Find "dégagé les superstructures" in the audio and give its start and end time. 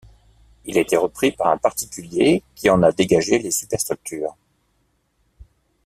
2.91-4.35